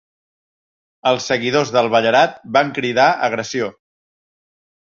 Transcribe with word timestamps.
Els 1.11 1.27
seguidors 1.31 1.73
del 1.75 1.91
Ballarat 1.97 2.41
van 2.57 2.73
cridar 2.81 3.07
agressió. 3.31 3.71